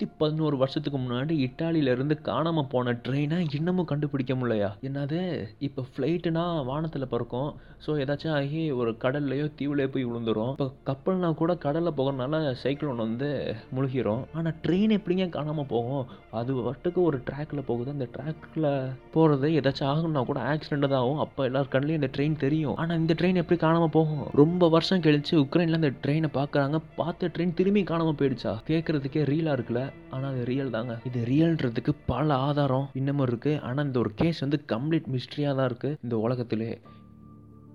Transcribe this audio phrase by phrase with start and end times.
[0.00, 4.70] நூற்றி பதினோரு வருஷத்துக்கு முன்னாடி இட்டாலியிலேருந்து காணாமல் போன ட்ரெயினை இன்னமும் கண்டுபிடிக்க முடியலையா?
[4.88, 5.18] என்னது?
[5.66, 7.50] இப்போ ஃப்ளைட்டுனா வானத்தில் பறக்கும்.
[7.84, 10.52] ஸோ ஏதாச்சும் ஆகி ஒரு கடல்லையோ தீவுலையோ போய் விழுந்துரும்.
[10.54, 13.28] இப்போ கப்பல்னா கூட கடலில் போகிறனால சைக்கிளோன் வந்து
[13.76, 14.22] முழுகிரும்.
[14.36, 16.06] ஆனால் ட்ரெயின் எப்படிங்க காணாமல் போகும்?
[16.40, 17.94] அது வட்டுக்கு ஒரு ட்ராக்கில் போகுது.
[17.96, 18.70] அந்த ட்ராக்கில்
[19.16, 21.22] போகிறது ஏதாச்சும் ஆகும்னா கூட ஆக்சிடென்ட் தான் ஆகும்.
[21.26, 22.78] அப்போ எல்லார் கண்ணிலையும் இந்த ட்ரெயின் தெரியும்.
[22.82, 24.24] ஆனால் இந்த ட்ரெயின் எப்படி காணாமல் போகும்?
[24.42, 28.54] ரொம்ப வருஷம் கழிச்சு உக்ரைனில் அந்த ட்ரெயினை பார்க்குறாங்க பார்த்த ட்ரெயின் திரும்பி காணாமல் போயிடுச்சா?
[28.72, 29.84] கேட்குறதுக்கே ரீலாக இருக்குல்ல.
[30.10, 30.98] ஆனால் அது ரியல் தாங்க.
[31.04, 35.96] இது ரியல்ன்றதுக்கு பல ஆதாரம் இன்னமும் இருக்குது ஆனால் இந்த ஒரு கேஸ் வந்து கம்ப்ளீட் மிஸ்ட்ரியாக தான் இருக்குது
[36.02, 36.80] இந்த உலகத்திலே.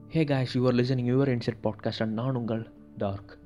[0.10, 3.38] Hey guys your listening your inset podcast and நான் உங்கள் டார்க்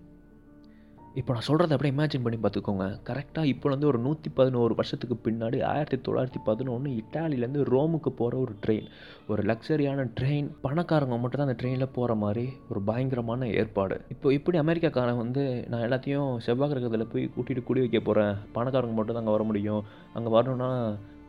[1.18, 2.86] இப்போ நான் சொல்கிறத அப்படியே இமேஜின் பண்ணி பார்த்துக்கோங்க.
[3.08, 8.54] கரெக்டாக இப்போ வந்து ஒரு நூற்றி பதினோரு வருஷத்துக்கு பின்னாடி ஆயிரத்தி தொள்ளாயிரத்தி பதினொன்று இட்டாலியிலேருந்து ரோமுக்கு போகிற ஒரு
[8.64, 8.88] ட்ரெயின்
[9.32, 13.98] ஒரு லக்ஸரியான ட்ரெயின் பணக்காரங்க மட்டும் தான் அந்த ட்ரெயினில் போகிற மாதிரி ஒரு பயங்கரமான ஏற்பாடு.
[14.16, 19.16] இப்போ இப்படி அமெரிக்காக்காரன் வந்து நான் எல்லாத்தையும் செவ்வாய் கிரகத்தில் போய் கூட்டிகிட்டு குடி வைக்க போகிறேன் பணக்காரங்க மட்டும்
[19.16, 19.84] தான் அங்கே வர முடியும்.
[20.20, 20.72] அங்கே வரணுன்னா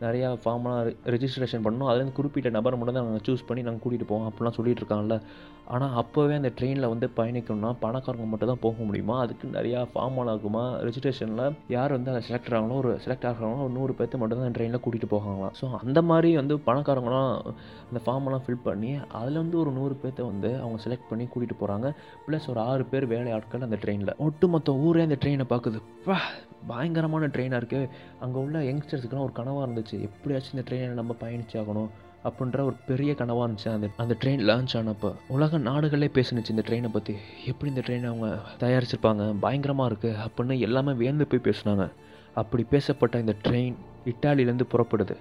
[0.03, 0.79] நிறையா ஃபார்ம்லாம்
[1.13, 1.89] ரெஜிஸ்ட்ரேஷன் பண்ணணும்.
[1.89, 4.27] அதுலேருந்து குறிப்பிட்ட நபரை மட்டும் தான் நாங்கள் சூஸ் பண்ணி நாங்கள் கூட்டிகிட்டு போவோம்.
[4.29, 5.17] அப்படிலாம் சொல்லிட்டு இருக்காங்கல்ல.
[5.75, 9.15] ஆனால் அப்போவே அந்த ட்ரெயினில் வந்து பயணிக்கணும்னா பணக்காரங்க மட்டும் தான் போக முடியுமா?
[9.25, 10.63] அதுக்கு நிறையா ஃபார்மெல்லாம் இருக்குமா?
[10.87, 14.83] ரெஜிஸ்ட்ரேஷனில் யார் வந்து அதை செலக்ட் ஆகணும் ஒரு செலக்ட் ஆகிறாங்களோ ஒரு நூறு பேர்த்து மட்டும் தான் ட்ரெயினில்
[14.85, 15.55] கூட்டிகிட்டு போகாங்களாம்.
[15.61, 17.31] ஸோ அந்த மாதிரி வந்து பணக்காரங்களாம்
[17.89, 21.89] அந்த ஃபார்மெல்லாம் ஃபில் பண்ணி அதில் வந்து ஒரு நூறு பேர்த்த வந்து அவங்க செலக்ட் பண்ணி கூட்டிகிட்டு போகிறாங்க
[22.27, 25.81] ப்ளஸ் ஒரு ஆறு பேர் வேலை ஆட்கள் அந்த ட்ரெயினில் ஒட்டுமொத்த ஊரே அந்த ட்ரெயினை பார்க்குது.
[26.69, 27.87] பயங்கரமான ட்ரெயினாக இருக்குது
[28.23, 29.90] அங்கே உள்ள யங்ஸ்டர்ஸுக்குலாம் ஒரு கனவாக இருந்துச்சு.
[29.99, 31.89] எப்படியாச்சும் இந்த ட்ரெயினை நம்ம பயணிச்சாகணும்
[32.23, 33.69] அப்படின்ற ஒரு பெரிய கனவாக இருந்துச்சு.
[33.69, 38.39] அந்த அந்த ட்ரெயின் லான்ச் ஆனப்போ உலக நாடுகளே பேசுனுச்சு இந்த ட்ரெயினை பற்றி எப்படி இந்த ட்ரெயினை அவங்க
[38.59, 41.91] தயாரிச்சிருப்பாங்க பயங்கரமாக இருக்குது அப்படின்னு எல்லாமே வியந்து போய் பேசுனாங்க.
[42.33, 43.75] அப்படி பேசப்பட்ட இந்த ட்ரெயின்
[44.05, 45.15] இட்டாலியிலேருந்து புறப்படுது.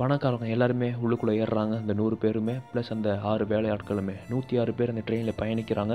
[0.00, 1.74] பணக்காரங்க எல்லாருமே உள்ளுக்குள்ளே ஏறுறாங்க.
[1.82, 4.14] அந்த நூறு பேருமே ப்ளஸ் அந்த ஆறு வேலையாட்களுமே.
[4.32, 5.94] நூற்றி ஆறு பேர் அந்த ட்ரெயினில் பயணிக்கிறாங்க.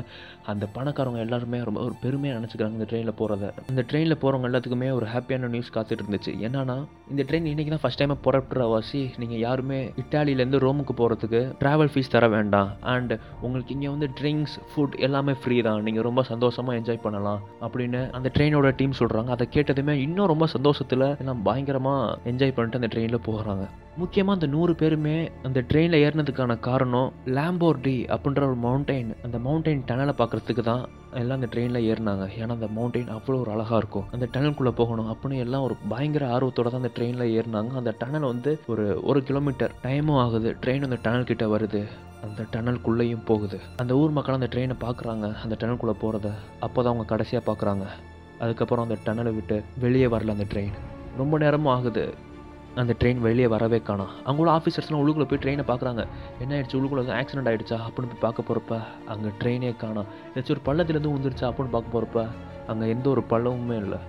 [0.52, 5.08] அந்த பணக்காரங்க எல்லாருமே ரொம்ப ஒரு பெருமையாக நினச்சிக்கிறாங்க இந்த ட்ரெயினில் போகிறத இந்த ட்ரெயினில் போகிறவங்க எல்லாத்துக்குமே ஒரு
[5.14, 6.34] ஹாப்பியான நியூஸ் காத்துட்டு இருந்துச்சு.
[6.48, 6.78] என்னன்னா
[7.14, 12.14] இந்த ட்ரெயின் இன்றைக்கி தான் ஃபஸ்ட் டைம் புறப்படுற வாசி நீங்கள் யாருமே இட்டாலியிலேருந்து ரோமுக்கு போகிறதுக்கு ட்ராவல் ஃபீஸ்
[12.16, 12.72] தர வேண்டாம்.
[12.96, 13.14] அண்ட்
[13.46, 15.82] உங்களுக்கு இங்கே வந்து ட்ரிங்க்ஸ் ஃபுட் எல்லாமே ஃப்ரீ தான்.
[15.90, 21.08] நீங்கள் ரொம்ப சந்தோஷமாக என்ஜாய் பண்ணலாம் அப்படின்னு அந்த ட்ரெயினோட டீம் சொல்கிறாங்க அதை கேட்டதுமே இன்னும் ரொம்ப சந்தோஷத்தில்
[21.22, 23.66] எல்லாம் பயங்கரமாக என்ஜாய் பண்ணிட்டு அந்த ட்ரெயினில் போகிறாங்க
[24.00, 25.16] முக்கியமாக அந்த நூறு பேருமே
[25.48, 30.84] அந்த ட்ரெயினில் ஏறினதுக்கான காரணம் லேம்போர்டி அப்படின்ற ஒரு மவுண்டெயின் அந்த மவுண்டெயின் டனலை பார்க்குறதுக்கு தான்
[31.22, 32.26] எல்லாம் அந்த ட்ரெயினில் ஏறினாங்க.
[32.42, 34.06] ஏன்னா அந்த மவுண்டெயின் அவ்வளோ ஒரு அழகாக இருக்கும்.
[34.16, 37.74] அந்த டனலுக்குள்ளே போகணும் அப்படின்னு எல்லாம் ஒரு பயங்கர ஆர்வத்தோட தான் அந்த ட்ரெயினில் ஏறினாங்க.
[37.82, 40.56] அந்த டனல் வந்து ஒரு ஒரு கிலோமீட்டர் டைமும் ஆகுது.
[40.64, 41.84] ட்ரெயின் அந்த டனல் கிட்ட வருது.
[42.26, 43.60] அந்த டனல்குள்ளேயும் போகுது.
[43.84, 45.28] அந்த ஊர் மக்கள் அந்த ட்ரெயினை பார்க்குறாங்க.
[45.44, 46.28] அந்த டனல்குள்ளே போகிறத
[46.66, 47.86] அப்போ தான் அவங்க கடைசியாக பார்க்குறாங்க.
[48.44, 50.76] அதுக்கப்புறம் அந்த டனலை விட்டு வெளியே வரல அந்த ட்ரெயின்
[51.22, 52.04] ரொம்ப நேரமும் ஆகுது.
[52.80, 54.12] அந்த ட்ரெயின் வெளியே வரவே காணோம்.
[54.26, 56.04] அவங்களோட ஆஃபீஸர்ஸ்லாம் உள்ளுக்குள்ளே போய் ட்ரெயினை பார்க்குறாங்க.
[56.40, 56.78] என்ன ஆயிடுச்சு?
[56.80, 58.80] உள்ளுக்குள்ள ஆக்சிடென்ட் ஆகிடுச்சா அப்படின்னு போய் பார்க்க போகிறப்ப
[59.14, 60.08] அங்கே ட்ரெயினே காணும்.
[60.34, 62.26] ஏதாச்சும் ஒரு பள்ளத்துலேருந்து வந்துருச்சா அப்படின்னு பார்க்க போகிறப்ப
[62.68, 64.00] அங்கே எந்த ஒரு பள்ளமுமே இல்லை.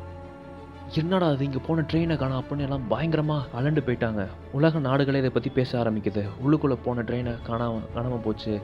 [1.00, 4.26] என்னடா அது இங்கே போன ட்ரெயினை காணும் அப்படின்னு எல்லாம் பயங்கரமாக அலண்டு போயிட்டாங்க.
[4.52, 6.24] உலக நாடுகளே இதை பற்றி பேச ஆரம்பிக்குது.
[6.44, 8.60] உள்ளுக்குள்ளே போன ட்ரெயினை காணாம காணாமல் போச்சு.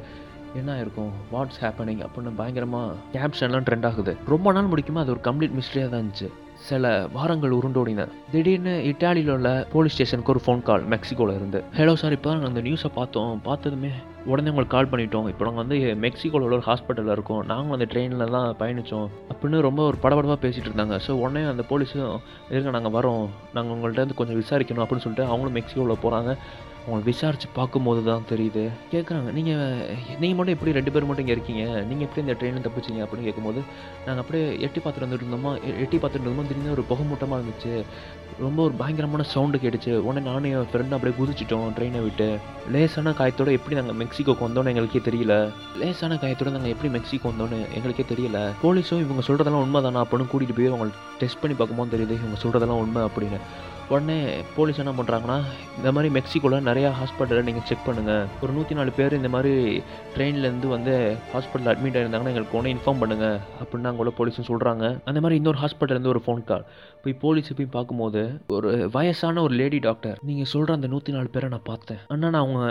[0.61, 1.13] என்ன இருக்கும்?
[1.35, 4.15] வாட்ஸ் ஹேப்பனிங் அப்படின்னு பயங்கரமாக கேப்ஷன்லாம் ட்ரெண்ட் ஆகுது.
[4.35, 6.29] ரொம்ப நாள் முடிக்குமா அது ஒரு கம்ப்ளீட் மிஸ்ட்ரியாக தான் இருந்துச்சு.
[6.69, 6.85] சில
[7.17, 8.05] வாரங்கள் உருண்டோடின.
[8.33, 11.59] திடீர்னு இட்டாலியில் உள்ள போலீஸ் ஸ்டேஷனுக்கு ஒரு ஃபோன் கால் மெக்சிகோவில் இருந்து.
[11.79, 13.33] ஹலோ சார் இப்போ நாங்கள் அந்த நியூஸை பார்த்தோம்.
[13.49, 13.91] பார்த்ததுமே
[14.31, 15.29] உடனே உங்களுக்கு கால் பண்ணிட்டோம்.
[15.33, 17.43] இப்போ நாங்கள் வந்து மெக்சிகோவில் உள்ள ஒரு ஹாஸ்பிட்டலில் இருக்கோம்.
[17.51, 20.97] நாங்களும் அந்த ட்ரெயினில் தான் பயணித்தோம் அப்படின்னு ரொம்ப ஒரு படபடப்பாக பேசிகிட்டு இருந்தாங்க.
[21.07, 22.17] ஸோ உடனே அந்த போலீஸும்
[22.55, 23.27] இருங்க நாங்கள் வரோம்.
[23.59, 24.85] நாங்கள் உங்கள்கிட்ட வந்து கொஞ்சம் விசாரிக்கணும்.
[24.87, 26.33] அப்படின்னு சொல்லிட்டு அவங்களும் மெக்சிகோவில் போகிறாங்க
[26.89, 28.63] அவங்க விசாரித்து பார்க்கும்போது தான் தெரியுது.
[28.93, 29.81] கேட்குறாங்க நீங்கள்
[30.21, 31.65] நீங்கள் மட்டும் எப்படி ரெண்டு பேர் மட்டும் இங்கே இருக்கீங்க?
[31.89, 33.61] நீங்கள் எப்படி இந்த ட்ரெயினில் தப்பிச்சிங்க அப்படின்னு கேட்கும்போது
[34.07, 35.53] நாங்கள் அப்படியே எட்டி பார்த்துட்டு வந்துட்டு இருந்தோமா?
[35.85, 36.47] எட்டி பார்த்துட்டு இருந்தோமா?
[36.51, 37.75] திடீர்னு ஒரு புகமூட்டமாக இருந்துச்சு.
[38.45, 39.93] ரொம்ப ஒரு பயங்கரமான சவுண்டு கேட்டுச்சு.
[40.09, 42.29] உடனே நானும் என் ஃப்ரெண்டும் அப்படியே குதிச்சிட்டோம் ட்ரெயினை விட்டு.
[42.75, 45.35] லேசான காயத்தோட எப்படி நாங்கள் மெக்சிகோக்கு வந்தோன்னு எங்களுக்கே தெரியல.
[45.83, 48.41] லேசான காயத்தோட நாங்கள் எப்படி மெக்சிகோ வந்தோன்னு எங்களுக்கே தெரியல.
[48.65, 50.89] போலீஸும் இவங்க சொல்கிறதெல்லாம் உண்மை தானா அப்படின்னு கூட்டிகிட்டு போய் அவங்க
[51.23, 53.41] டெஸ்ட் பண்ணி பார்க்கும்போது தெரியுது இவங்க சொல்கிறதெல்லாம் உண்மை அப்படின்னு.
[53.91, 54.17] உடனே
[54.57, 55.37] போலீஸ் என்ன பண்ணுறாங்கன்னா
[55.79, 59.53] இந்த மாதிரி மெக்சிகோவில் நிறையா ஹாஸ்பிட்டலில் நீங்கள் செக் பண்ணுங்கள் ஒரு நூற்றி நாலு பேர் இந்த மாதிரி
[60.17, 60.95] ட்ரெயின்லேருந்து வந்து
[61.33, 65.61] ஹாஸ்பிட்டலில் அட்மிட் ஆயிருந்தாங்கன்னா எங்களுக்கு ஒன்று இன்ஃபார்ம் பண்ணுங்கள் அப்படின்னு அங்கே உள்ள போலீஸும் சொல்கிறாங்க அந்த மாதிரி இன்னொரு
[65.63, 66.67] ஹாஸ்பிட்டல்லேருந்து ஒரு ஃபோன் கால்
[67.03, 71.49] போய் போலீஸ் போய் பார்க்கும்போது ஒரு வயசான ஒரு லேடி டாக்டர் நீங்கள் சொல்கிற அந்த நூற்றி நாலு பேரை
[71.49, 72.01] நான் பார்த்தேன்.
[72.09, 72.63] ஆனால் நான் அவங்க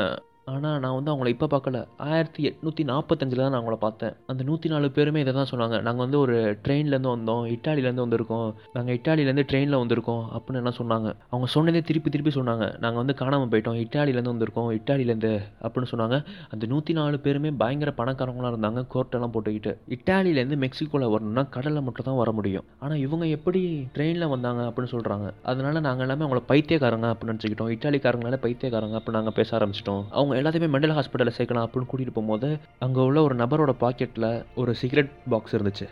[0.51, 1.77] ஆனால் நான் வந்து அவங்கள இப்போ பார்க்கல.
[2.07, 4.13] ஆயிரத்தி எட்நூற்றி நாற்பத்தஞ்சில் தான் நான் அவங்கள பார்த்தேன்.
[4.31, 5.77] அந்த நூற்றி நாலு பேருமே இதை தான் சொன்னாங்க.
[5.87, 6.35] நாங்கள் வந்து ஒரு
[6.65, 7.43] ட்ரெயின்லேருந்து வந்தோம்.
[7.55, 8.47] இட்டாலியிலேருந்து வந்திருக்கோம்.
[8.75, 11.09] நாங்கள் இட்டாலியிலேருந்து ட்ரெயினில் வந்திருக்கோம் அப்படின்னு எல்லாம் சொன்னாங்க.
[11.31, 12.65] அவங்க சொன்னதே திருப்பி திருப்பி சொன்னாங்க.
[12.83, 13.79] நாங்கள் வந்து காணாமல் போயிட்டோம்.
[13.85, 14.69] இட்டாலியிலேருந்து வந்திருக்கோம்.
[14.79, 15.33] இட்டாலியிலேருந்து
[15.63, 16.19] அப்படின்னு சொன்னாங்க.
[16.53, 19.73] அந்த நூற்றி நாலு பேருமே பயங்கர பணக்காரங்களாக இருந்தாங்க கோர்ட்டெல்லாம் போட்டுக்கிட்டு.
[19.97, 22.67] இட்டாலியிலேருந்து மெக்சிகோவில் வரணும்னா கடலில் மட்டும் தான் வர முடியும்.
[22.83, 23.63] ஆனால் இவங்க எப்படி
[23.97, 27.73] ட்ரெயினில் வந்தாங்க அப்படின்னு சொல்கிறாங்க அதனால் நாங்கள் எல்லாமே அவங்கள பைத்தியக்காரங்க அப்படின்னு நினச்சிக்கிட்டோம்.
[27.77, 30.03] இட்டாலிக்காரங்களால பைத்தியக்காரங்க அப்படின்னு நாங்கள் பேச ஆரம்பிச்சிட்டோம்.
[30.17, 32.49] அவங்க எல்லாத்தையுமே மெண்டல் ஹாஸ்பிட்டலில் சேர்க்கலாம் அப்படின்னு கூட்டிகிட்டு போகும்போது
[32.85, 34.29] அங்கே உள்ள ஒரு நபரோட பாக்கெட்டில்
[34.61, 35.87] ஒரு சிகரெட் பாக்ஸ் இருந்துச்சு.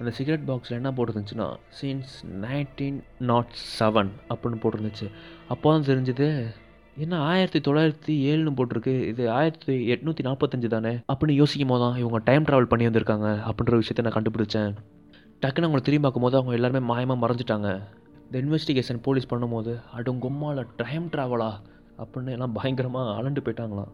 [0.00, 1.46] அந்த சிகரெட் பாக்ஸில் என்ன போட்டிருந்துச்சுன்னா
[1.78, 2.12] சின்ஸ்
[2.44, 2.98] நைன்டீன்
[3.30, 5.06] நாட் செவன் அப்படின்னு போட்டிருந்துச்சு.
[5.52, 6.28] அப்போ தான் தெரிஞ்சுது
[7.04, 12.18] என்ன ஆயிரத்தி தொள்ளாயிரத்தி ஏழுன்னு போட்டிருக்கு இது ஆயிரத்தி எட்நூற்றி நாற்பத்தஞ்சு தானே அப்படின்னு யோசிக்கும் போது தான் இவங்க
[12.28, 14.72] டைம் ட்ராவல் பண்ணி வந்திருக்காங்க அப்படின்ற விஷயத்தை நான் கண்டுபிடிச்சேன்.
[15.42, 17.68] டக்குன்னு அவங்களை திரும்பி பார்க்கும்போது அவங்க எல்லாருமே மாயமாக மறைஞ்சிட்டாங்க.
[18.26, 21.50] இந்த இன்வெஸ்டிகேஷன் போலீஸ் பண்ணும்போது அடுங்கொம்மால டைம் ட்ராவலா
[22.02, 23.92] அப்படின்னு எல்லாம் பயங்கரமாக அலண்டு போயிட்டாங்களாம்.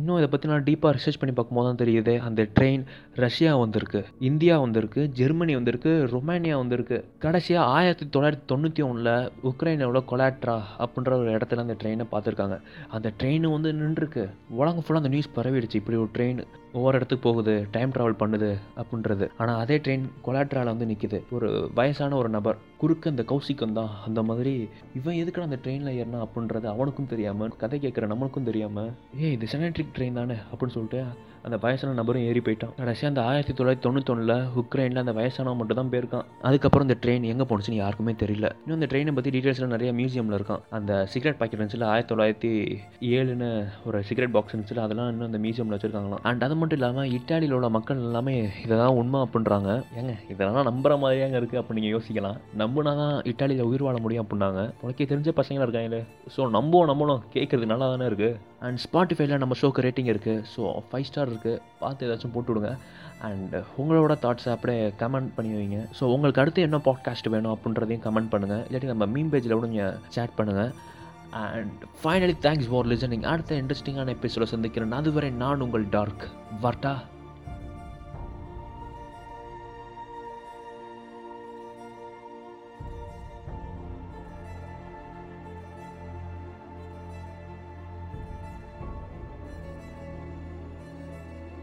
[0.00, 2.14] இன்னும் இதை பற்றி நான் டீப்பாக ரிசர்ச் பண்ணி பார்க்கும்போது தான் தெரியுது.
[2.26, 2.82] அந்த ட்ரெயின்
[3.22, 6.98] ரஷ்யா வந்திருக்கு இந்தியா வந்திருக்கு ஜெர்மனி வந்திருக்கு ரொமானியா வந்திருக்கு.
[7.24, 12.58] கடைசியாக ஆயிரத்தி தொள்ளாயிரத்தி தொண்ணூற்றி ஒன்றில் உக்ரைனோட கொலாட்ரா அப்படின்ற ஒரு இடத்துல அந்த ட்ரெயினை பார்த்துருக்காங்க.
[12.88, 14.26] அந்த ட்ரெயின் வந்து நின்றுருக்கு.
[14.60, 15.80] உலகம் ஃபுல்லாக அந்த நியூஸ் பரவிடுச்சு.
[15.82, 16.42] இப்படி ஒரு ட்ரெயின்
[16.72, 18.50] ஒவ்வொரு இடத்துக்கு போகுது டைம் ட்ராவல் பண்ணுது
[18.80, 19.26] அப்படின்றது.
[19.38, 22.58] ஆனால் அதே ட்ரெயின் கொலாட்ராவில் வந்து நிற்கிது ஒரு வயசான ஒரு நபர்.
[22.80, 24.52] குறுக்க அந்த கௌசிக்கம் தான் அந்த மாதிரி
[24.94, 28.90] இவன் எதுக்கு அந்த ட்ரெயினில் ஏறினா அப்படின்றது அவனுக்கும் தெரியாமல் கதை கேட்குற நம்மளுக்கும் தெரியாமல்
[29.20, 30.36] ஏ இது செனட்ரிக் ட்ரெயின் தானே?
[30.50, 31.00] அப்படின்னு சொல்லிட்டு
[31.46, 32.72] அந்த வயசான நபரும் ஏறி போயிட்டான்.
[32.78, 36.24] கடைசியாக அந்த ஆயிரத்தி தொள்ளாயிரத்தி தொண்ணூத்தொன்னில் உக்ரைனில் அந்த வயசானவன் மட்டும் தான் போயிருக்கான்.
[36.48, 38.48] அதுக்கப்புறம் இந்த ட்ரெயின் எங்கே போணுச்சுன்னு யாருக்குமே தெரியல.
[38.62, 40.62] இன்னும் இந்த ட்ரெயினை பற்றி டீட்டெயில்ஸ்லாம் நிறைய மியூசியமில் இருக்கான்.
[40.78, 42.50] அந்த சிகரெட் பாக்கெட் இருந்துச்சுல ஆயிரத்தி தொள்ளாயிரத்தி
[43.18, 43.50] ஏழுன்னு
[43.88, 46.24] ஒரு சிகரெட் பாக்ஸ் இருந்துச்சுல அதெல்லாம் இன்னும் அந்த மியூசியமில் வச்சுருக்காங்களாம்.
[46.30, 48.34] அண்ட் அது மட்டும் இல்லாமல் இட்டாலியில் உள்ள மக்கள் எல்லாமே
[48.64, 49.70] இதை தான் உண்மை அப்படின்றாங்க.
[50.00, 52.40] ஏங்க இதெல்லாம் நம்புற மாதிரியாங்க இருக்குது அப்படி நீங்கள் யோசிக்கலாம்.
[52.64, 54.64] நம்புனா தான் இட்டாலியில் உயிர் வாழ முடியும் அப்படின்னாங்க.
[54.84, 56.02] உனக்கே தெரிஞ்ச பசங்களாம் இருக்காங்களே?
[56.34, 61.06] ஸோ நம்புவோம் நம்பணும் கேட்குறது நல்லா தானே இருக்குது அண்ட் ஸ்பாட்டிஃபைல நம்ம ஷோக்கு ரேட்டிங் இருக்குது ஸோ ஃபைவ்
[61.08, 62.70] ஸ்டார் இருக்குது பார்த்து ஏதாச்சும் போட்டு விடுங்க.
[63.26, 65.80] அண்ட் உங்களோட தாட்ஸை அப்படியே கமெண்ட் பண்ணி வைங்க.
[65.98, 69.96] ஸோ உங்களுக்கு அடுத்து என்ன பாட்காஸ்ட் வேணும் அப்படின்றதையும் கமெண்ட் பண்ணுங்கள் இல்லாட்டி நம்ம மீன் பேஜில் கூட நீங்கள்
[70.16, 70.72] சேட் பண்ணுங்கள்
[71.44, 74.96] and finally thanks for listening அடுத்த இன்ட்ரெஸ்டிங்கான எபிசோட சந்திக்கிறேன்.
[75.00, 76.26] அதுவரை நான் உங்கள் டார்க்
[76.64, 76.94] வர்டா